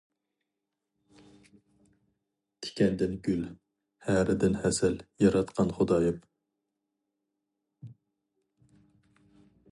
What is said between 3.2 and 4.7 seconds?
گۈل، ھەرىدىن